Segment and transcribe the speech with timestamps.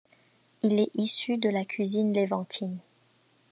[0.63, 2.79] Il est issu de la cuisine levantine.